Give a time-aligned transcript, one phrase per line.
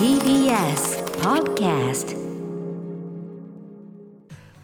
[0.00, 2.19] TBS Podcast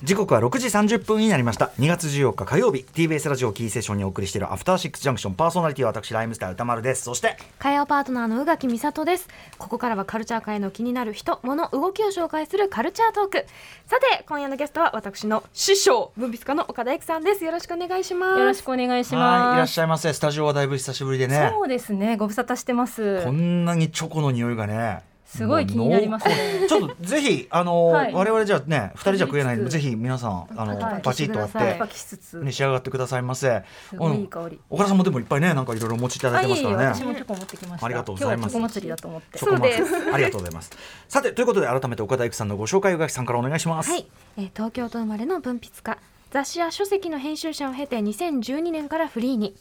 [0.03, 1.71] 時刻は6時30分になりました。
[1.79, 5.35] 2月14日火曜日 TBS ラジオキーセッションにお送りしているアフターシックスジャンクション。
[5.35, 7.05] パーソナリティは私ライムスター歌丸です。
[7.05, 9.27] そして火曜パートナーの宇垣美里です。
[9.57, 13.47] ここからはカルチャー界の気になる人物動きを紹介するカルチャートーク。
[13.87, 17.43] さて今夜のゲストは私の師匠文筆家の岡田育さんです。
[17.43, 18.39] よろしくお願いします。
[18.39, 19.73] よろしくお願いしはいいらっます。
[19.73, 20.13] しゃいませ。
[20.13, 21.51] スタジオはだいぶ久しぶりでね。
[21.55, 23.25] そうですね、ご無沙汰してます。
[23.25, 23.33] こ。
[23.33, 26.67] んなにチョコの匂いがねすごい気になりますね。
[26.69, 28.13] ちょっとぜひあの、はい。
[28.13, 31.03] 我々じゃね二人じゃ食えないんでかぜひ皆さんあの、はい。
[31.03, 33.63] パチッと割っして召し上がってくださいませ。
[33.91, 34.61] すごいいい香り。
[34.71, 36.87] 岡田さんもでもいっぱいねなんかいろいろお持ちいただいてますからね。
[36.87, 37.87] あいえいえ私もチョコ持ってきました。
[37.87, 38.57] ありがとうございます。
[38.57, 39.39] 今日はチョコ祭りだと思って。
[39.39, 40.71] チョコマンそうでありがとうございます。
[41.09, 43.91] さてということで改めて岡田育さんのご紹介宇垣さんからお願いします。
[43.91, 44.07] はい、
[44.39, 45.99] えー東京都生まれの文筆家。
[46.31, 49.55] 雑誌や書籍の編集者を経て2012年からフリーに。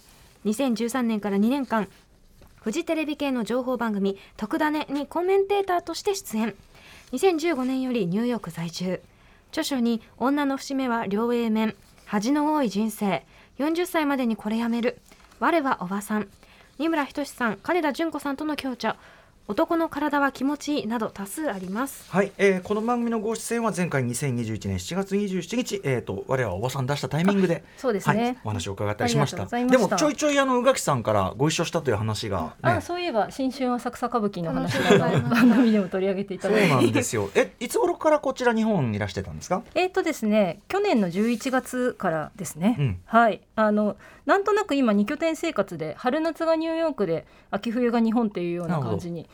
[0.45, 1.87] 2013年から2年間
[2.65, 6.55] フジテレビ系の情報番組「特ダネ」にコメンテーターとして出演。
[7.11, 9.03] 2015年よりニューヨーク在住。
[9.51, 11.75] 著書に「女の節目は両 A 面
[12.07, 13.23] 恥の多い人生
[13.59, 14.99] 40歳までにこれやめる
[15.39, 16.27] 我はおばさん」
[16.79, 18.95] 二村仁さん金田純子さんとの共著
[19.47, 22.11] 「男の体は気持ちいい」など多数あります。
[22.11, 28.23] はい、えーこの番組のご出演は前回2021年7月27日、えー、と我らはおばさん出したタイミングでそうですね。
[28.23, 29.45] はい、お話を伺ったりしました。
[29.45, 36.75] でもちょいちょいあの宇垣さんからご一緒したという話が、ね、あ、そういえば新春浅草歌舞伎の話が番組でも取り上げていた そうだいて。
[36.75, 37.29] なんですよ。
[37.35, 39.61] えいつ頃からこちら日本にいらしてたんですか？
[39.75, 42.99] えーとですね、去年の11月からですね、うん。
[43.05, 43.41] はい。
[43.55, 49.29] あのなんとなく今2拠点生活で春夏がニューヨークで秋冬が日本っていうような感じに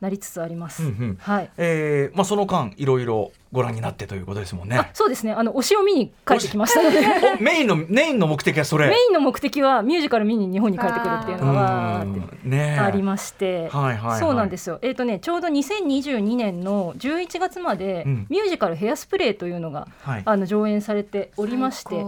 [0.00, 0.82] なりつつあります。
[0.82, 1.18] うんうん。
[1.20, 1.50] はい。
[1.58, 4.76] えーまあ、その間いろいろご覧になってということですもんね。
[4.78, 5.32] あそうですね。
[5.32, 7.00] あの推しを見に帰ってきましたので。
[7.38, 8.88] おメインの メインの目的はそれ。
[8.88, 12.80] メインの目的はミュージカル見に日本に帰ってくるっていうのがわーってうんねえ。
[12.80, 14.20] ありまして、はいはいはい。
[14.20, 18.26] そうなんですよ、えーとね、ちょうど2022年の11月まで、うん。
[18.30, 20.22] ミュージカル「ヘアスプレー」というのがはい。
[20.24, 22.04] あの上演されておりまして、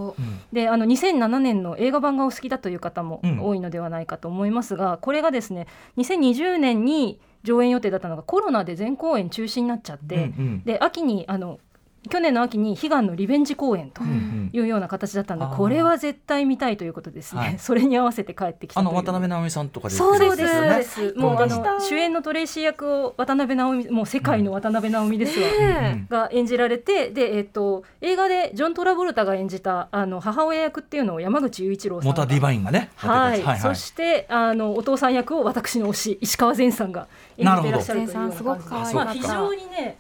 [0.53, 3.43] であの2007年の映画版がお好きだという方もうん。
[3.43, 5.67] 多いのではないかと思いますが、これがですね
[5.99, 10.63] 2020年に上演予定だったのがコロナで全公演中止になっちゃって、うんうん。
[10.65, 11.61] で秋にあの
[12.11, 14.51] 去年の秋に悲願のリベンジ公演とうんうん。
[14.53, 15.57] いうような形だったので、あー。
[15.57, 17.59] これは絶対見たいということですね、はい。
[17.59, 18.95] それに合わせて帰ってきたあという。
[18.95, 20.47] の渡辺直美さんとかでそうです、ね。
[20.47, 21.15] そうです。
[21.15, 33.63] もうあの主演のトレイシー役を渡辺直美もう世界の渡辺直美ですわ、ねが演じられてで、えっと映画でジョン・トラボルタが演じたあの母親役っていうのを山口雄一郎さんがモタディバインがねはい、やってたやつ。
[33.63, 37.07] そしてあのお父さん役を私の推し石川善さんが
[37.39, 38.55] 演じていらっしゃるというようななるほど。
[38.55, 38.89] 感じ善さんすごく可愛か。
[38.89, 39.99] ったまあ非常にね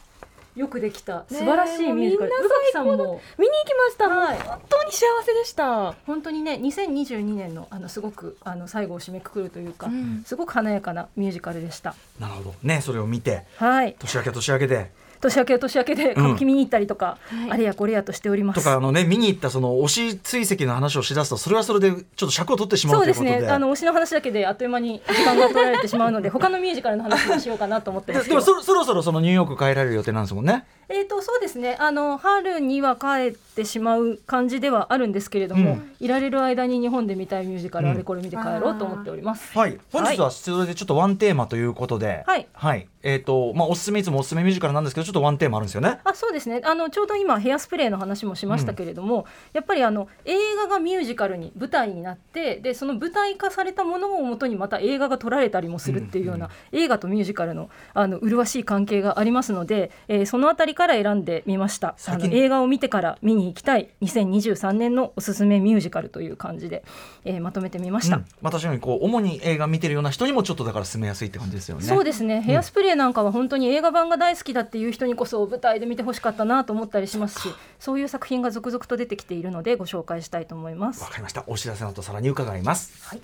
[0.54, 1.24] よくできた。
[1.28, 2.30] 素晴らしいミュージカル。
[2.30, 2.92] 宇垣さんも。
[2.96, 4.38] 見に行きました、はい。
[4.38, 10.22] 本当に幸せでした、本当にね2022年のあのすごくあの最後を締めくくるというか、うん。
[10.26, 11.94] すごく華やかなミュージカルでした。
[12.20, 12.54] なるほど。
[12.62, 14.90] ねそれを見てはい、年明け年明けで
[15.22, 18.60] 年明けは年明けで歌舞伎見に行ったりとか、はいあれやこれやとしております。
[18.60, 23.50] とかあのね見に行ったその推し追跡の話をしだすとそれはそれでちょっと尺を取ってしまそううというでですね。
[23.50, 28.34] あの推しの話だけであっという間に時間が取られてしまうので、他のミュージカルの話もしようかなと思ってで。
[28.34, 30.64] もそそろそろそのニューヨーク帰られる予定なんですもんね。
[30.88, 39.56] えー、とそうですねあの春には帰ってしまう感じではあるんですけれども、うんいられる間に日本で見たいミュージカル、うんあれこれ見て帰ろうと思っております。
[39.56, 46.00] はい本日はそれでちょっとワンテーマということで、はいえっ、とまあおすすめいつもおすすめミュージカルなんですけどちょっとワンテーマあるんですよね。
[46.04, 46.60] あそうですね。
[46.64, 61.96] あのちょうど今ヘアスプレーの話もしましたけれども、やっぱりあの映画がミュージカルに舞台になってでその舞台化されたものをもとにまた映画が撮られたりもするっていうような、映画とミュージカルのあの麗しい関係がありますので、えーそのあたりから選んでみました。
[62.30, 66.84] 映画を見てから見に行きたい2023年のおすすめミュージカルという感じで、
[67.24, 68.16] えーまとめてみました。
[68.16, 68.24] うん。
[68.40, 71.82] まあ確かにこう主に映画見てるような人にもちょっとだから進めやすいって感じですよね。
[71.82, 77.48] そうですね、ヘアスプレーなんかは本当に映画版が大好きだっていう人にこそ舞台で見てほしかったなと思ったりしますし
[77.78, 81.44] そういう作品が続々と出てきているのでご紹介したいと思いますわかりました。
[81.46, 83.16] お知らせの後さらに伺います。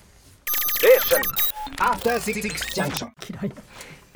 [2.21, 3.11] Six Junction.
[3.29, 3.53] 嫌い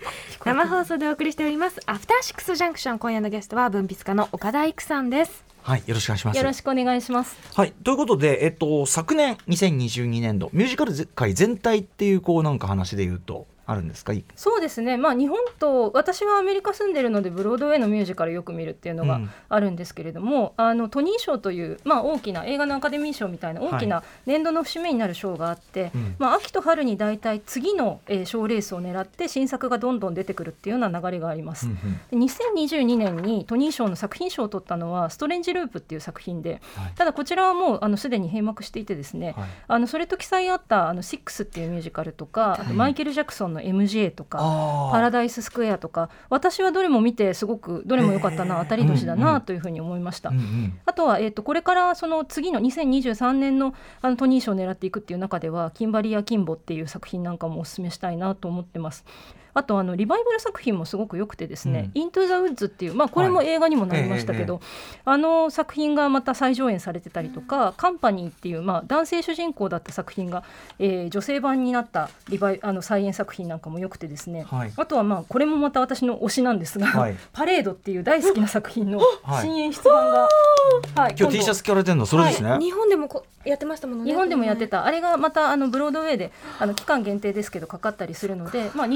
[0.44, 6.36] 生放送でお送りしておりますアフターシックスジャンクション今夜のゲストは文筆家の岡田育さんですはいよろしくお願いします。
[6.38, 14.12] よろしくお願いしますはい、ということで、えっと、昨年2022年度ミュージカル界全体っていうこうなんか話で言うとあるんですか？
[14.12, 14.96] いそうですね。
[14.96, 19.30] まあ日本と私はアメリカ住んでるのでブロードウェイのミュージカルよく見るっていうのがうん。
[19.48, 26.16] あるんですけれども、あのトニー賞という、まあ、大きな映画のアカデミー賞みたいな大きな年度の節目になる賞があって、うん。
[26.18, 31.66] まあ、秋と春に大体次のえー賞、レースを狙って新作がどんどん出てくるっていうような流れがあります。
[31.66, 32.20] うんうん。
[32.20, 36.92] で2022年にトニー賞の作品賞を取ったのは「ストレンジ・ループ」っていう作品で、はい。
[36.94, 39.48] ただこちらはもうあのすでに閉幕していてですね、はい。
[39.68, 50.30] あのそれと記載あった「あのシックスっていうミュージカルとかあとマイケル・ジャクソンンの MJ とかパラダイススクエアとか私はどれも見てすごくどれも良かったなへー当たり年だなんというふうに思いました。
[50.30, 59.04] うんうんあとは、えー、とこれからその次の2023年のあのトニー賞を狙っていくっていう中では「キンバリー・アキンボ」っていう作品なんかもおすすめしたいなと思ってます。
[59.54, 64.60] あとあのリバイバル作品もすごく良くてですね「イントゥ・ザ・ウッズ」っていう、まあ、これも映画にもなりましたけど、
[65.04, 70.42] あの作品がまた再上演されてたりとか「カンパニー」っていう、まあ、男性主人公だった作品が、
[70.78, 74.72] えー女性版になったリバイあの再演作品なんかも良くてですね、はい。
[74.76, 77.16] あとはまあこれもまた私の推しなんですが「はい。
[77.32, 79.46] パレード」っていう大好きな作品のはい。
[79.46, 80.28] 新演出版が、
[80.94, 82.06] はい今日 T シャツ着られてるの？
[82.06, 84.10] それですね、日本でもこやってましたもんね。
[84.10, 84.86] 日本でもやってた。
[84.86, 88.86] あれがまたあのブロードウェイであの期間限定ですけどかかったりするので、まあ、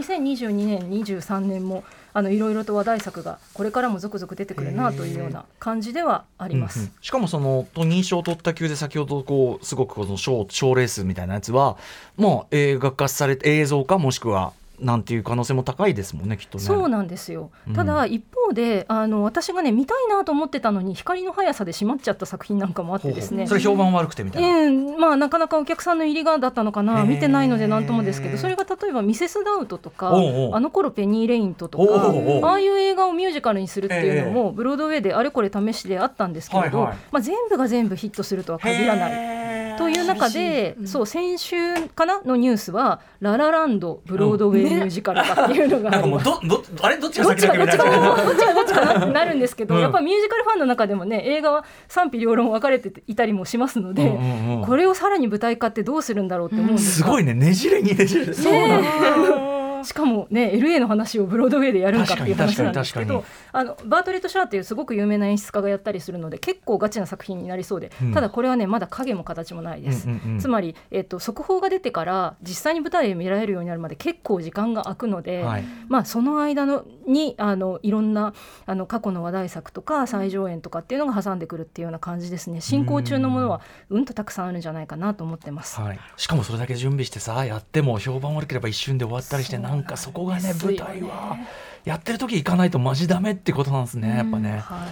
[0.50, 6.78] 2022年23年もあのいろいろと話題作がこれからも続々出てくるなというような感じではあります。
[6.78, 11.76] うんうんしかもその認証を取った級で先ほどこうすごくこの賞賞レースみたいなやつは
[12.16, 16.64] もう映画化されて映像化もしくはなんていう可能性も高いですもんねきっとね。
[16.64, 17.50] そうなんですよ。
[17.69, 17.75] うん。
[17.75, 23.46] ただ一方であの私がね見たいなと思ってたのに光の速さで閉まっちゃった作品なんかもあってですね。
[23.46, 24.49] それ評判悪くてみたいな。
[24.49, 36.96] うん、まあなかなかお客さんの入りがだったのかな見てないので何ともですけどそれが例えば「ミセス・ダウト」とかあの頃ペニー・レイント」とかああいう映画をミュージカルにするっていうのもブロードウェイであれこれ試しであったんですけれど、はいはい。
[37.12, 39.75] まあ、全部が全部ヒットするとは限らない。
[39.78, 41.56] という中で、そう先週
[41.94, 46.49] かなのニュースは「ララランドブロードウェイミュージカルだ」っていうのが なんかもうあります。
[46.49, 46.96] どどあれ？
[46.99, 47.76] どっちがどっち先だっけ？
[47.76, 48.14] がどっちみたいな。
[48.14, 49.25] がどっちがどっちかなって な？
[49.25, 49.81] るんですけど、うん。
[49.81, 54.12] やっぱミュージカルファンの中でもね映画は賛否両論分かれていたりもしますので、うんう
[54.52, 57.06] んうんこれをさらに舞台化ってどうするんだろうって思うんですが。
[57.06, 57.34] すごいね。
[57.34, 58.32] ねじれにねじれ。
[58.32, 58.78] そうな。
[58.78, 68.12] んだしかもね LA の話をブロードウェイでやるんかっていう話なんですけどあのバートレット・シャーっていうすごく有名な演出家がやったりするので結構ガチな作品になりそうで、うん。
[68.12, 70.08] ただこれはねまだ影も形もないです。
[70.08, 75.64] うんうんうんつまり、えっと速報が出てから実際に舞台で見られるようになるまで結構時間が空くので、はい。
[75.88, 78.34] まあ、その間のにあのいろんな
[78.67, 82.61] あの過去の話題作とか再上演とかっていうのが挟んでくるっていうような感じですね。
[82.61, 84.06] 進行中のものはうん。
[84.06, 85.78] とたくさんあるんじゃないかなと思ってます。
[85.78, 91.37] はい、しかもそれだけ準備してさやっても評判悪ければ一瞬で終わったりしてなんかそこがね舞台は
[91.84, 94.58] やってる時行かないとマジダメってことなんですねやっぱね。
[94.58, 94.88] はい。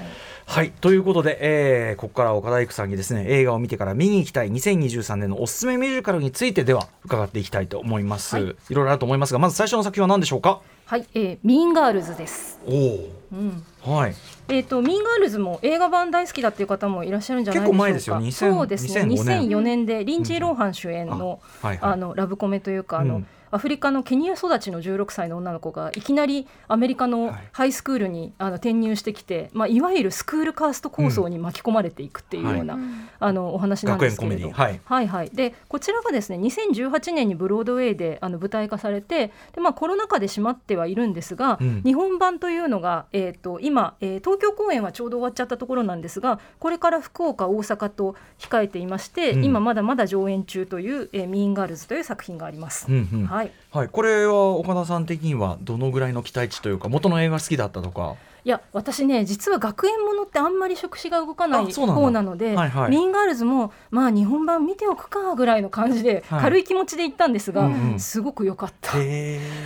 [0.46, 8.44] はいということで、えーここからは岡田育さんにですね映画を見てから見に行きたい2023年のおすすめミュージカルについてでは伺っていきたいと思います、はい。
[8.44, 10.60] い、ろいろあると思いますがまず最初の作品は何でしょうか？
[10.84, 12.60] はい、えー、ミーンガールズです。
[12.66, 13.64] おうん。
[13.86, 14.14] おはい。
[14.48, 17.78] えー、とミーンガールズも映画版大好きだっていう方もいらっしゃるんじゃないでしょうか。
[17.78, 19.14] 結構前ですよ2000そうですね。
[19.14, 19.48] 2005年。
[19.48, 21.92] 2004年でリンチー・ローハン主演の、あはいはい。
[21.92, 27.34] あのラブコメというかあの、うんアフリカのケニア育ちの16歳の女の子がいきなりアメリカのはい。
[27.52, 32.78] ハイスクールにあの転入してきて、まあ、いわゆるスクールカースト構想に巻き込まれていくっていうような、
[33.20, 34.50] あのお話なんですけれど。
[34.50, 34.80] はい。
[34.84, 41.82] はいはい、でこちらがですね2018年にブロードウェイであの舞台化されてで、まあ、コロナ禍で閉まってはいるんですが、うん。
[41.82, 49.44] 日本版というのが、えー、と今、えー東京公演はちょうど終わっちゃったところなんですがこれから福岡大阪と控えていまして、うん。
[49.44, 52.86] 今まだまだ上演中という「えーミーンガールズ」という作品があります。
[52.88, 53.26] うんうん。
[53.26, 58.16] はいはい、これは岡田さん的にはどのぐらいの期待値というか元の映画好きだったとか？
[58.44, 62.90] いや私ね実は学園ものってあんまり触手が動かない方なのではいはい。
[62.90, 67.98] ミーンガールズもまあ日本版見ておくかぐらいの感じで、はい軽い気持ちで行ったんですが、うんうん。
[68.00, 68.98] すごく良かった。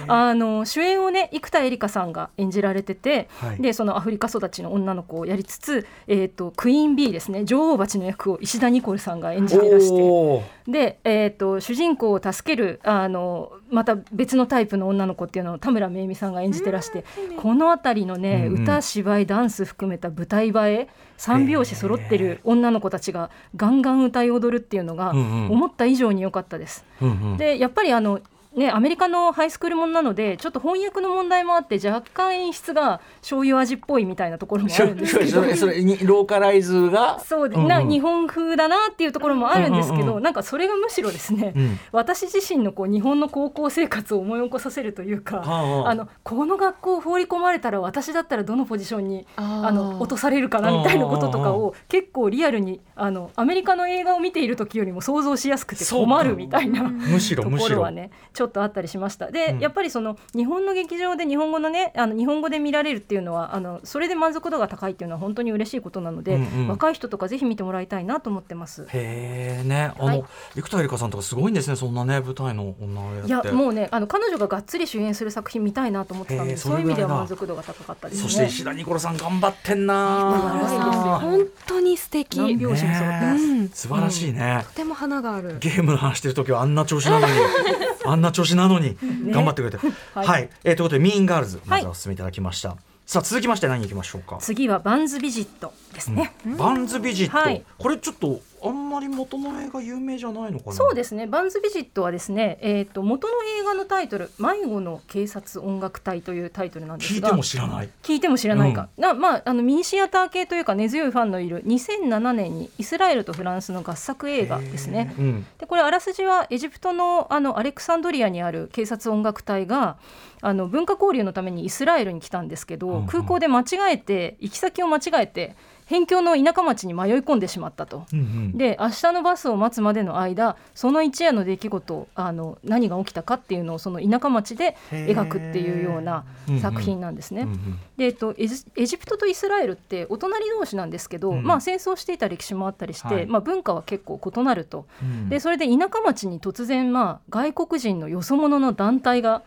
[0.06, 3.60] あの主演をね生田絵梨花さんが演じられてて、はい。
[3.60, 17.04] でそのアフリカ育ちの女の子をやりつつ、えー、とクイーン B ですね女王蜂の役を石田ニコルさんが演じていらしてで、えー、と主人公を助けるあのまた別のタイプの女の子っていうのを田村めいみさんが演じてらして、
[17.38, 18.62] この辺りのね、うんうん。
[18.64, 25.50] 歌芝居ダンス含めた舞台映え三拍子揃ってる女の子たちがガンガン歌い踊るっていうのがうんうん。
[25.50, 26.84] 思った以上に良かったです。
[27.00, 27.36] うんうん。
[27.38, 28.20] でやっぱりあの
[28.56, 35.30] ね、アメリカのハイスクールもんなのでちょっと翻訳の問題もあって若干演出が醤油味っぽいみたいなところもあるんですけど。
[35.30, 37.20] それそれにローカライズが？
[37.20, 37.68] そうで、んん。
[37.68, 40.22] な日本風だなっていうところもあるんですけど、うんうんうん。
[40.22, 41.78] なんかそれがむしろですね、うん。
[41.92, 45.90] 私自身のこう日本の高校生活を思い起こさせるというか、はあはあ。
[45.90, 56.84] あのこの学校を放り込まれたら私だったらどのポジションにあの落とされるかなみたいなこととかを結構リアルにあのアメリカの映画を見ている時よりも想像しやすくて困るみたいな。
[56.84, 57.68] むしろとむしろ。
[57.68, 59.32] ころはねちょっとあったりしました。
[59.32, 59.58] で、うん。
[59.58, 66.68] やっぱりその日本の劇場で日本語のねあの日本語で見られるっていうのはあのそれで満足度が高いっていうのは本当に嬉しいことなので、うんうん。
[66.68, 68.84] 若い人とかぜひ見てもらいたいなと思ってます。
[68.84, 69.90] へえね。
[69.98, 70.24] あの、はい。
[70.54, 73.26] 生田絵梨花さんとかすごいんですねそんなね舞台の女をやって。
[73.26, 78.22] いやもうねあの彼女ががっつり主演する作品見たいなと思ってたのへでそういう意味では満足度が高かったですね。
[78.22, 81.18] そして石田ニコルさん頑張ってんな。
[81.20, 82.38] 本当に素敵。
[82.38, 83.68] 何と拍子に揃ってねえうん。
[83.70, 85.58] 素晴らしいね、ても花がある。
[85.58, 87.32] ゲームの話してる時はあんな調子なのに
[88.08, 88.96] あんな調子なのに
[89.30, 89.78] 頑張ってくれて、
[90.14, 90.26] はい。
[90.26, 97.64] はい、えーということでミーンガールズまはいずはお進めいただきました、さあ続きまして何いきましょうか、次はバンズビジットですね、バンズビジット、はい。
[97.78, 100.72] これちょっとあんまり元の映画有名じゃないのかな？
[100.72, 101.26] そうですね。
[101.26, 107.28] バンズビジットはですね、えー、と元の映画のタイトル「迷子の警察音楽隊」というタイトルなんですが。
[107.28, 107.88] 聞いても知らない。
[108.02, 115.14] 聞いても知らないか、なまあ、あのミニシアター系というか根強いファンのいる2007年にイスラエルとフランスの合作映画ですね。
[115.18, 115.46] うん。
[115.58, 119.96] でこれあらすじはエジプトのあのアレクサンドリアにある警察音楽隊が
[120.40, 123.06] あの文化交流のためにイスラエルに来たんですけど、うんうん。
[123.06, 125.56] 空港で間違えて行き先を間違えて
[125.88, 128.04] 辺境の田舎町に迷い込んでしまったと。
[128.12, 128.58] うんうん。
[128.58, 136.24] で明日のバスを待つまでの間その一夜の出来事あの何が起きたかっていうのをその田舎町で描くっていうような
[136.60, 137.42] 作品なんですね。
[137.42, 137.78] うんうん。
[137.96, 141.42] でえっと、エジエジプトとイスラエルってお隣同士なんですけど、うん。
[141.42, 143.26] まあ、戦争していた歴史もあったりして、はい。
[143.26, 144.86] まあ、文化は結構異なると。
[145.02, 145.28] うん。
[145.30, 149.42] でそれで田舎町に突然、まあ、外国人のよそ者の団体が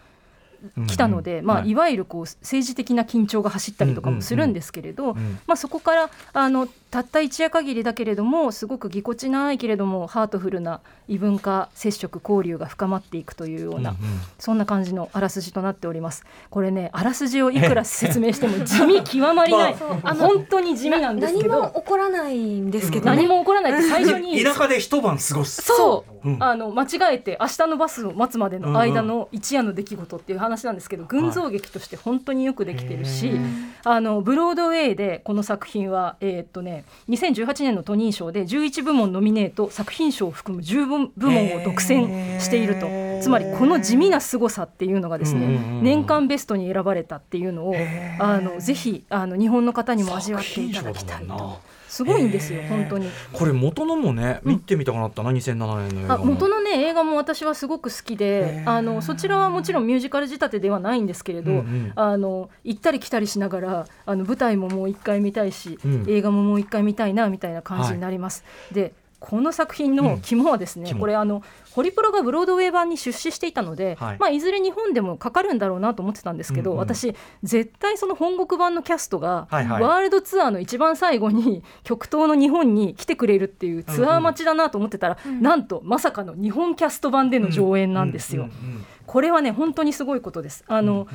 [0.88, 1.70] 来たので、まあ、うんはい。
[1.72, 5.40] いわゆるこう政治的な緊張が走ったりとかもするんですけれど、うん。
[5.48, 14.20] まあ、そこからあのたった一夜限りだけれどもすごくぎこちないけれどもハートフルな異文化接触交流が深まっていくというような、うんうん。
[14.38, 16.26] そんな感じのあらすじとなっております。
[16.50, 23.16] これねあらすじをいくら説明しても地味極まりない、 あの本当に地味なんですけ何もど起こらないんですけどね。
[23.16, 25.62] 何も起こらないって最初に田舎で一晩過ごす。
[25.62, 26.44] そう、うん。
[26.44, 42.88] あの間違えて明日のバスを待つまでの間の一夜の出来事っていう話なんですけど、群像劇として本当によくできてるし、へーあのブロードウェイでこの作品は、えーっとね、2018年のトニー賞で11部門ノミネート作品賞を含む10部部門を独占していると。
[42.88, 45.84] へーつまりこの地味な凄さっていうのがですね、うんうんうん。
[45.84, 48.24] 年間ベストに選ばれたっていうのをへー。
[48.24, 51.60] あのぜひあの日本の方にも味わっていただきたいと
[51.92, 53.10] すごいんですよ本当に。
[53.34, 58.70] これ元のもね見てみたくなったな、2007年の映画元のね映画も私はすごく好きへでー。
[58.70, 61.92] あのそちらはもちろんミュージカル仕立てではないんですけれど、うんうん。
[61.96, 66.06] あの行ったり来たりしながらあの舞台ももう一回見たいし、うん。
[66.08, 68.46] 映画ももう一回見たいなみたいな感じになります。
[68.72, 71.00] でこの作品の肝はですね、肝。
[71.00, 71.44] これあの
[71.74, 74.16] ホリプロがブロードウェイ版に出資していたので、はい。
[74.16, 76.82] いまあ、いずれ日本でもかかるんだろうなと思ってたんですけど、うんうん。
[76.82, 79.82] 私絶対その本国版のキャストが、はいはい。
[79.82, 88.44] ワールドツアーの一番最後に極東の日本に来てくれるっていうツアー待ちだなと思ってたら、なんとまさかの日本キャスト版での上演なんですよ。
[88.44, 90.64] うんうんうんこれはね本当にすごいことです。
[90.68, 91.06] あの、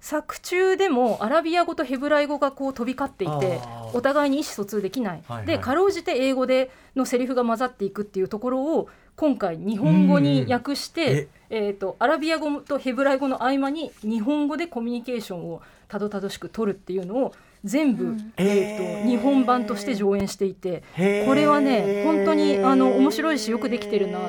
[0.00, 3.60] 作中でもアラビア語とヘブライ語がこう飛び交っていて
[3.92, 5.46] お互いに意思疎通できない、はいはい。
[5.46, 11.70] でかろうじて英語でのセリフが混ざっていくっていうところを今回日本語に訳して、え？
[11.70, 20.82] ー、とアラビア語とヘブライ語の合間に日本語でコミュニケーションをたどたどしく取るっていうのを全部、えー、へーと日本版として上演していて
[21.26, 24.26] これはね本当にあの面白いしよくできてるなと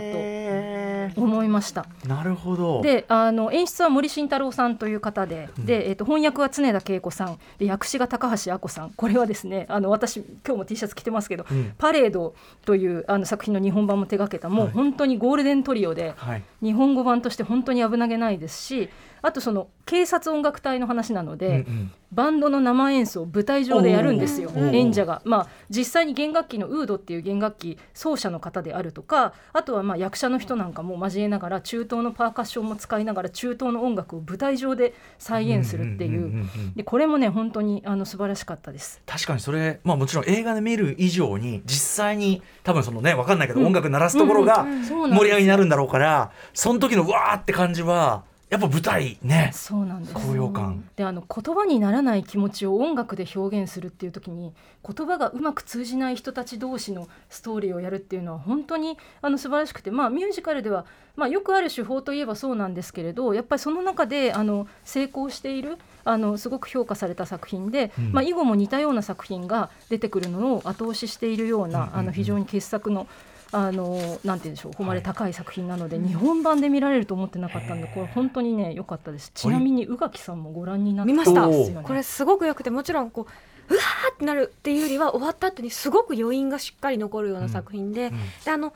[1.16, 1.86] 思いました。
[2.06, 2.82] なるほど。
[2.82, 7.40] であの演出は森慎太郎さんという方で,、でえっと翻訳は常田恵子さん。
[7.58, 8.92] で訳詞が高橋亜子さん。
[8.92, 11.74] これはですねあの私今日も T シャツ着てますけど「うん。
[11.78, 14.74] パレード」というあの作品の日本版も手掛けたもうはい。
[14.74, 18.90] 本当にゴールデントリオで、はい日本語版として本当に危なげないですし
[19.22, 21.92] あとその警察音楽隊の話なので、うんうん。
[22.12, 39.02] バンドの生演奏を舞台上でやるんですよ演者が、まあ、実際に弦楽器のウードっていう弦楽器奏者の方であるとかあとはまあ役者の人なんかも交えながら中東のパーカッションも使いながら中東の音楽を舞台上で再現するっていう,、でこれもね本当にあの素晴らしかったです。
[39.06, 43.68] 確かにそれまあもちろん映画で見る以上に実際に多分そのねわかんないけど、うん。
[43.68, 49.50] 音楽鳴らすところが盛り上がりになるんだろうからその時のわーって感じはやっぱ舞台ね。
[49.54, 50.14] そうなんです。
[50.14, 50.84] 高揚感。
[50.98, 54.54] であの言葉にならない気持ちを音楽で表現するっていう時に
[54.86, 68.12] 言葉がうまく通じない人たち同士のストーリーをやるっていうのは本当にあの素晴らしくて、まあ、ミュージカルでは、まあ、よくある手法といえばそうなんですけれどやっぱりその中であの成功しているあのすごく評価された作品で、うん。
[68.12, 73.08] まあ、以後も似たような作品が出てくるのを後押ししているような、あの非常に傑作の。
[73.54, 79.32] あのなんて言うんでしょう誉れ高い作品なので、日本版で見られると思ってなかったんでこれ本当にね良かったです。
[79.34, 81.48] ちなみに宇垣さんもご覧になった見ました。
[81.84, 83.28] これすごく良くてもちろんこ
[83.70, 88.18] ううわーってなるっていうよりは終わった後にすごく余韻がしっかり残るような作品で,、うん。
[88.46, 88.74] であの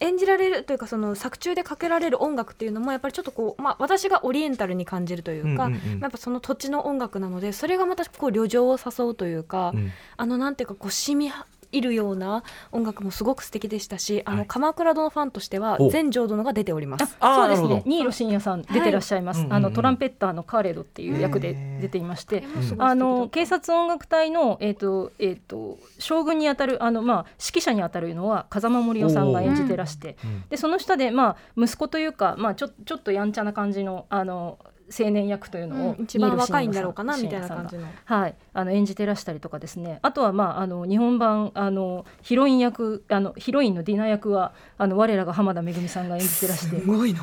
[0.00, 6.00] 演じられるというかその作中でかけられる音楽っていうのもやっぱりちょっとこう、まあ、私がオリエンタルに感じるというか、うんうんうん。
[6.00, 9.90] やっぱその土地の音楽なのでそれがまたこう旅情を誘うというか、うん。
[10.16, 11.32] あのなんていうかこう染み
[11.72, 14.38] いるような音楽もすごく素敵でしたし、あはい。
[14.40, 17.16] の鎌倉殿ファンとしてはお全浄殿が出ております。
[17.20, 17.82] そうですね。
[17.84, 22.42] 新納慎也さん出てらっしゃいます、はいあのトランペッターのカーレドっていう役で出ていまして、
[22.78, 30.44] あの警察音楽隊の、えーとえー、と将軍にあたるあの、まあ、指揮者にあたるのは風間森夫さんが演じてらして、うん。
[30.48, 34.58] でその下で、まあ、息子というか、まあ、ちょちょっとやんちゃな感じのあの
[34.96, 37.86] 青年役というのを、うん一番若いんだろうかなみたいな感じの。
[38.04, 47.22] はい、あの演じてらしたりとかですねあとは、まあ、あの日本版あのヒロイン役あのヒロインのディナ役はあの我らが浜田めぐみさんが演じてらしてごいの。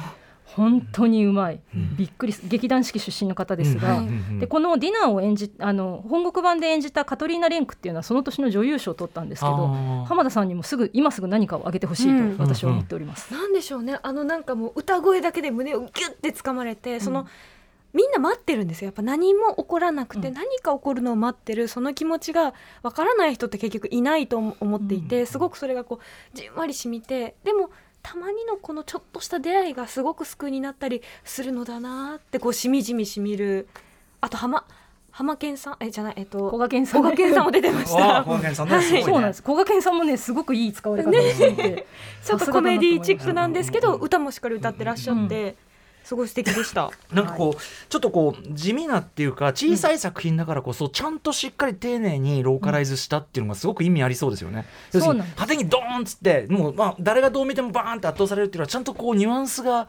[0.55, 1.95] 本当にうまい、うん。
[1.97, 9.67] びっくりす劇団四季出身の方ですが、うんうんうんでこのディナーを演じあの本国版で演じたカトリーナ・レンクっていうのはその年の女優賞を取ったんですけど
[10.05, 12.37] 浜田さんにもすぐ今すぐ何かをあげてほしいうん。
[12.37, 13.33] と私は思っております。
[13.33, 13.99] なんでしょうね。
[14.01, 17.27] あのなんかもう歌声だけで胸をギュッて掴まれてその、
[17.93, 18.87] みんな待ってるんですよ。
[18.87, 20.33] やっぱ何も起こらなくて、うん。
[20.33, 25.27] 何か起こるのを待ってるその気持ちがわからない人って結局いないと思っていて、うん。
[25.27, 27.69] すごくそれがこうじんわり染みてでも
[28.05, 33.67] たまにのこのちょっとした出会いがすごく救いになったりするのだなってこうしみじみしみる。
[34.21, 34.63] あと浜
[35.09, 38.23] 浜健さんえじゃないえっと小賀健さん小賀健さんも出てました。
[38.23, 39.43] 小賀健さんねはいすごいねそうなんです。
[39.43, 41.87] 小賀健さんもねすごくいい使われ方をしていて。
[42.23, 45.55] ちょっとコメディチックなんですけどうん歌もしっかり歌ってらっしゃって、
[46.05, 46.91] すごい素敵でした。
[47.11, 54.65] なんかこう、ちょっとこう地味なっていうか小さい作品だからこそちゃんとしっかり丁寧にローカライズしたっていうのがすごく意味ありそうですよね。
[54.93, 59.87] 要するに派手にドーンっつってもうまあ誰がどう見てもバーンって圧倒されるっていうのはちゃんとこうニュアンスが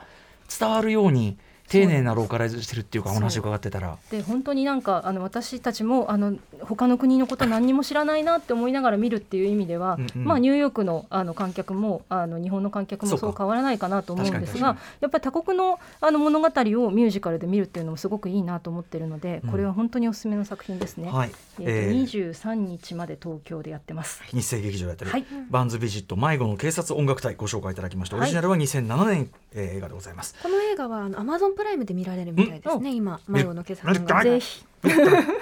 [0.58, 1.37] 伝わるように
[1.68, 3.99] 丁寧なローカライズしてるっていうかお話を伺ってたら。
[4.11, 10.25] で本当になんかあの私たちもあの他の国のこと何にも知らないなって思いながら見るっていう意味では、うんうん。
[10.25, 19.50] まあ、ニューヨークのあの観客もあの日本の観客もそう変わらないかなと思うんですがやっぱり他国のあの物語をミュージカルで見るっていうのもすごくいいなと思ってるので、うん。
[19.50, 21.11] これは本当におすすめの作品ですね。
[21.11, 21.30] はい、
[21.61, 24.23] ええー、ーと23日まで東京でやってます。
[24.25, 25.26] 日生劇場やってる、はい。
[25.50, 30.35] バンズビジット迷子の警察音楽隊ご紹介いただきました、オリジナルは2007年、えー映画でございます。
[30.42, 32.92] この映画はあのアマゾンプライムで見られるみたいですね。
[32.94, 34.64] 今迷子の警察うんがぜひ。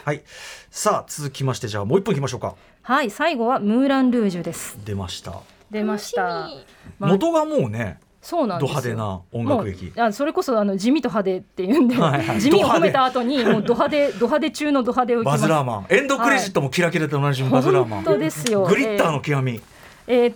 [0.04, 0.23] はい、
[0.71, 2.54] さあ続きましてじゃあもう一本いきましょうか。
[2.83, 4.78] はい最後はムーラン・ルージュです。
[4.85, 5.40] 出ました。
[5.71, 6.23] 出ました。
[6.99, 8.75] まあ元がもうね、そうなんですよ。
[8.75, 9.92] ド派手な音楽劇。
[10.00, 12.40] あそれこそあの地味と派手っていうんで、はいはい。
[12.40, 15.87] 地味を褒めた後にもうド派手ド派手中のド派手をバズラーマン。
[15.90, 18.64] エンドクレジットもキラキラでおなじみバズラーマン、本当ですよ。
[18.64, 19.61] グリッターの極み、えー、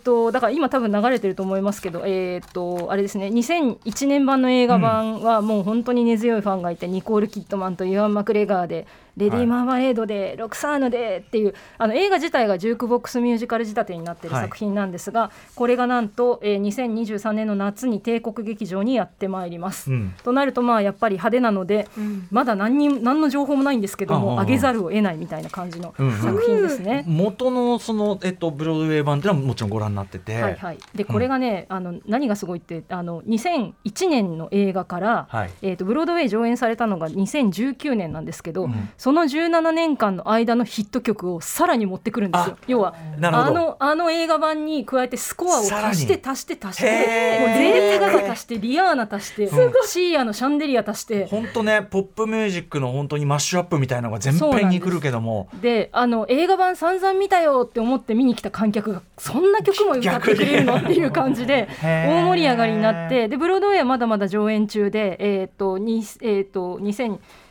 [0.02, 8.86] とだから今多分流れてると思いますけど、えー、とあれですね2001年版の映画版はもう本当に根強いファンがいて、ニコール・キッドマンとイワン・マクレガーで
[9.18, 14.44] レディー・マーマレードで、ロクサーヌでっていうあの映画自体がジュークボックスミュージカル仕立てになっているはい。
[14.44, 19.90] 作品なんですが、これがなんと、えー、2023年の夏に帝国劇場にやってまいります。
[19.90, 22.28] うん、となるとまあやっぱり派手なので、うん。
[22.30, 26.18] まだ何に何の情報もないんですけども上げざるを得ないみたいな感じのうんうん。
[26.18, 27.04] 作品ですね。
[27.06, 35.50] 元のそのえっとブロードウェイ版っていうのはもちろんご覧になってて、はいはい、でこれがね、あの何がすごいってあの2001年の映画から、はい。
[35.62, 42.56] えー、とブロードウェイ上演されたのが2019年なんですけど、うんその17年間の間のヒット曲をさらに持ってくるんですよ。
[42.60, 42.64] あ。
[42.66, 49.72] 要はあのあの映画版に加えてスコアを足して足して足してもうレディー・ガガ足してリアーナ足して、うん。
[49.86, 51.24] シーアのシャンデリア足して。
[51.24, 55.48] 本当ねポップミュージックの本当にマッシュアップみたいなのが全編に来るけども。
[55.62, 66.78] であの映画版散々見たよって思って見に来た観客がそんな曲も歌ってくれるのっていう感じで大盛り上がりになってでブロードウェイはまだまだ上演中で、えーとにえー、と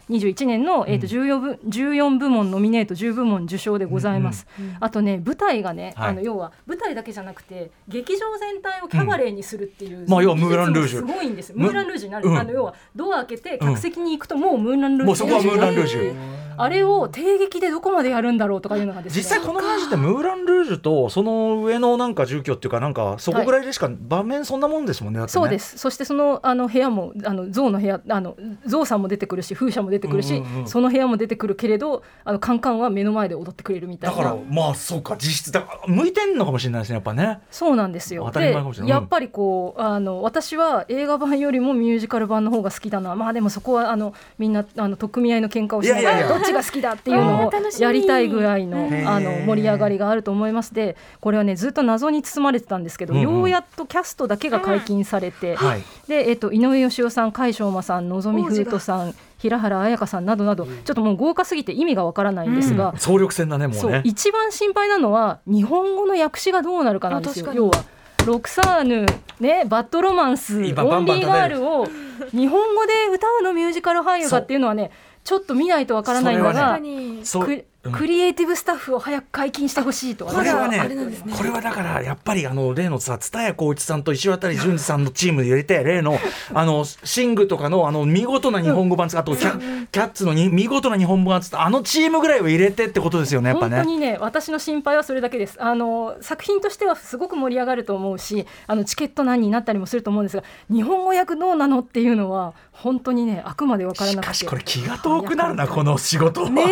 [0.09, 4.47] 2021年の、えー、と 14, 部14部門ノミネート10部門受賞でございます。
[4.79, 6.09] あとね舞台がね、はい。
[6.11, 10.99] あの要は舞台だけじゃなくて劇場全体をキャバレーにするっていう、まあ要はムーランルージュ。
[10.99, 12.37] すごいんですムーランルージュになる、うん。
[12.37, 15.27] あの要はドア開けて客席に行くともうムーランルージュ。
[15.27, 16.15] もうそこはムーランルージュ。
[16.59, 19.19] あれを帝劇でどこまでやるんだろうとかいうのがですね。
[19.19, 25.27] 実際この話ってムーラン・ルージュとその上のなんか住居っていうかなんかそこぐらいでしか場面そんなもんですもんねね。
[25.27, 25.77] そうです。
[25.77, 30.67] そしてそのあの部屋もあの象の部屋あの象さんも出てくるし風車も出てくるし、うんうんうん。
[30.67, 34.17] その部屋も出てくるけれどあのカンカンは目の前で踊ってくれるみたいな。
[34.17, 37.39] だからまあそうか実質だから向いてんのかもしれないですねやっぱね。
[37.51, 38.23] そうなんですよ。
[38.25, 38.87] 当たり前かもしれない。
[38.87, 43.15] でやっぱりこうあの私は映画版よりもミュージカル版の方が好きだな。
[43.15, 50.73] まあでもそこはあのみんなあの取っ組み合いの喧嘩をしながらどっちが好きだっていうのをやりたいぐらいのあの盛り上がりがあると思います。
[50.73, 53.23] でこれはねずっと謎に包まれてたんですけど、うんうん。
[53.23, 55.83] ようやっとキャストだけが解禁されて、はい。
[56.07, 67.53] で、えっと、井上芳雄さん、甲斐翔馬さん、望海風斗さん、平原綾香さんなどなど、ちょっともう豪華すぎて意味がわからないんですが、総力戦だねもそううね一番心配なのは日本語の訳詞がどうなるかなんですよ。
[67.53, 67.83] 要は
[68.25, 69.05] ロクサーヌ、
[69.39, 71.87] ね、バッドロマンスオンバンバンーガールを
[72.31, 74.91] 日本語で歌うのミュージカル俳優かっていうのはね
[75.23, 77.25] ちょっと見ないとわからないのそれはが、確かに。
[77.25, 81.17] そうくクリエイティブスタッフを早く解禁してほしいとこれはねね。
[81.35, 86.19] これはだからやっぱりあの例のさ蔦谷好一さんと石渡淳二さんのチームで入れて例の
[86.53, 93.77] あのシングとかのあの見事な日本語版あとキャキャッツのに見事な日本語版つあのチームぐらいを入れてってことですよねやっぱね。
[93.77, 95.61] 本当にね私の心配はそれだけです。
[95.61, 104.33] あの作品としてはすごく盛り上がると思うしあのチケット難になったりもすると思うんですが日本語訳どうなのっていうのは本当にねあくまで分からなくて。
[104.33, 106.49] しかしこれ気が遠くなるなこの仕事は。
[106.49, 106.63] ね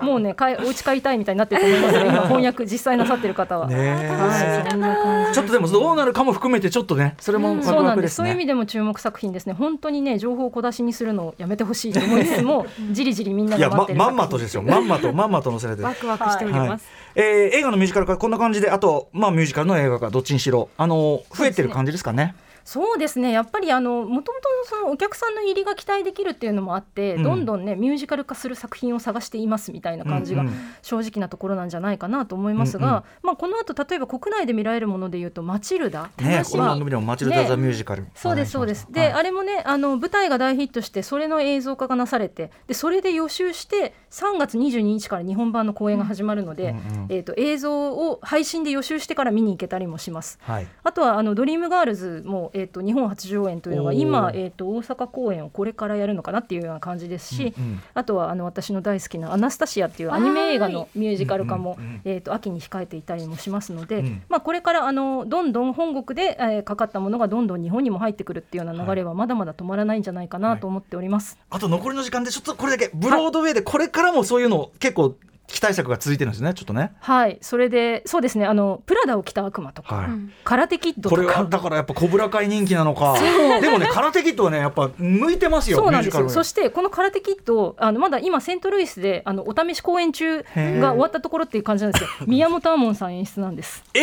[0.00, 0.04] え。
[0.04, 3.66] も うねかえお家帰りたいみたいになってると思いますが 今翻訳実際なさってる方は。
[3.66, 8.14] はい、ちょっとでもどうなるかも含めてちょっとねそれもワクそうなんです。
[8.14, 8.26] すね。
[8.26, 9.52] そういう意味でも注目作品ですね。
[9.52, 14.62] 本当にね情報を小出しにするのをやめてほしいと思いつつも じりじりみんないがや待ってるままんまとですよ。
[14.62, 16.68] まんまとまんまと載せられてるワクワクしておりはい。
[16.68, 20.68] ます、えー映画のミュージカル化こんな感じであとまあミュージカルの映画化どっちにしろ。
[20.76, 22.34] あの増えてる感じですかね。
[22.64, 23.32] そうですね。
[23.32, 27.22] やっぱりあのもともとそのお客さんの入りが期待できるっていうのもあって、うん。
[27.22, 30.44] どんどんねミュージカル化する作品を探していますみたいな感じが
[30.82, 33.02] 正直なところなんじゃないかなと思いますが、うんうん。
[33.22, 37.46] まあ、この後例えば国内で見られるものでいうと「マチルダ」ねこの番は組でもマチルダ・ね。
[37.48, 38.86] ザ・ミュージカル、そうですそうです。
[38.90, 39.12] で、はい。
[39.12, 50.38] あれもねあの舞台が大ヒットしてそれの映像化がなされてでそれで予習して3月22日から日本版の公演が始まるので、うんうんえー、と映像を配信で予習してから見に行けたりもします。
[50.42, 50.66] はい。
[50.82, 57.82] あとはあのドリームガールズも、えー、と日本初上演というのが今、えー、と大阪公演をこれからやるのかなっていうような感じですし、うんうん。
[57.94, 64.22] あとはあの私の大好きな「アナスタシア」っていうアニメ映画のミュージカル化も、えー、と秋に控えていたりもしますので、うん。
[64.28, 71.38] まあ、これからあのどんどん本国で、えーかかったものがどんどん日本にも入ってくるっていうような流れはまだまだ止まらないんじゃないかなと思っております。
[71.50, 75.14] あと残りの時間でちょっとこれだけブロードウェイでこれからもそういうの結構
[75.52, 76.92] 期待作が続いてるんですねちょっとね。
[77.00, 78.46] はい、それでそうですね。
[78.46, 80.08] あのプラダを着た悪魔とか、はい。
[80.44, 83.16] 空手キッドことれはかだからやっぱコブラ会人気なのか。
[83.60, 86.28] でもね空手キットはねやっぱ向いてますよそうなんですよ。
[86.30, 92.08] そしてこの空手キットあのまだ今セントルイスであのお試し公演中が終わったところっていう感じなんですよ。
[92.26, 93.84] 宮本亞門さん演出なんです。
[93.94, 94.00] え？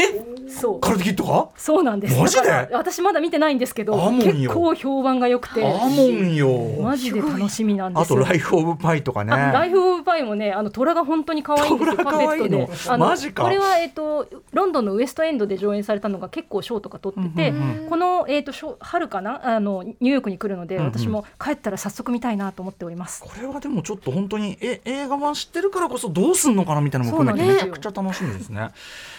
[0.47, 1.83] そう空手キットがそう。
[1.83, 2.19] なんです。
[2.19, 2.69] マジで？
[2.73, 5.65] 私まだ見てないんですけど結構評判が良くて。
[5.65, 6.49] アモンよ。
[6.81, 8.19] マジで楽しみなんであすよ。
[8.21, 9.33] とライフオブパイとかね。
[9.33, 11.89] あライフ・オブ・パイもねあの虎が本当に可愛いんです。
[11.89, 12.69] よ虎パペットで。
[12.88, 13.43] あのマジか。
[13.43, 19.56] これは、えっとロンドンのウエストエンドで上演されたのが結構賞とか取ってて、うんうんこの、えっと賞春かな？
[19.56, 20.91] あのニューヨークに来るので、うんうん。
[20.91, 23.23] 私も帰ったら早速見たいなと思っております。
[23.23, 28.69] これはでもちょっと本当にえ映画版知ってるからこそどうすんのかなみたいなのも含めてめちゃくちゃ楽しみですね。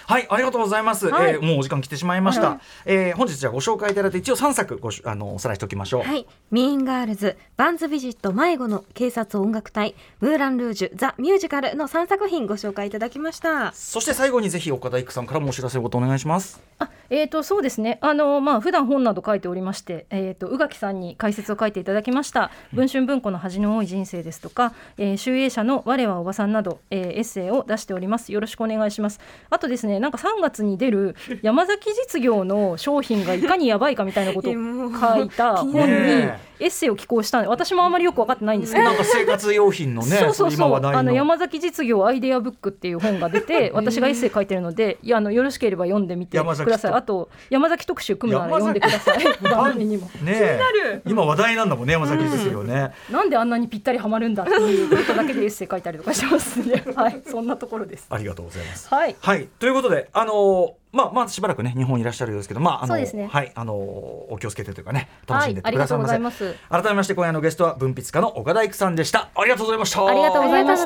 [0.07, 1.35] はいありがとうございます、はい。
[1.35, 2.59] えーもうお時間来てしまいました、はい。
[2.87, 6.03] えー本日じゃあご紹介いただいて一応3作ごしあのおさらいしておきましょう。
[6.03, 13.71] はい、ミーンガールズ、バンズビジット迷子の警察音楽隊、ムーランルージュ、ザ・ミュージカルの3作品ご紹介いただきました。
[13.73, 16.61] そして最後にぜひ岡田育さんからもお知らせをお願いします。
[16.81, 17.99] あえー、とそうですね。
[18.01, 28.33] あの、まあ普段本など書いておりまして、えー、と宇垣さんに解説を書いていただきました「文春文庫の恥の多い人生」ですとか「えー、集英社の我はおばさん」など、えーエッセイを出しております。
[28.33, 29.21] よろしくお願いします。
[29.49, 34.53] あとですねなんか3月に出る山崎実業の商品がいかにやばいかみたいなことを
[34.99, 38.85] 書いた本にねエッセイを寄稿したんで私もあまりよく分かってないんですけど。
[38.85, 40.53] なんか生活用品のね、そうそうそう。
[40.53, 40.99] 今話題の。
[40.99, 46.93] あの山崎実業アイデアブックっていう本が出て 私がエッセイ書いてるのでいやあのよろしければ読んでみてください。
[46.93, 46.97] と。
[46.97, 49.25] あと山崎特集組むなら読んでください。
[49.43, 50.11] 番組にも。
[50.23, 51.03] ねえ。
[51.07, 52.93] 今話題なんだもんね山崎ですよね。
[53.11, 56.85] なんであんなにぴったりはまるんだっていうことだけでエッセイ書いたりとかしてますね。
[56.95, 57.21] はい。
[57.27, 58.07] そんなところです。
[58.11, 58.89] ありがとうございます。
[58.89, 59.17] はい。
[59.21, 59.49] はい。
[59.59, 66.39] ということであのーまあまあしばらくね日本いらっしゃるようですけどまああのねはいあのーお気をつけてというかね楽しんでってはいありがとうごくださいませ。
[66.45, 69.29] ざいます改めまして今夜のゲストは文筆家の岡田育さんでした。
[69.35, 70.07] ありがとうございました。
[70.07, 70.85] ありがとうございまし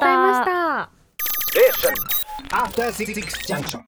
[3.73, 3.81] た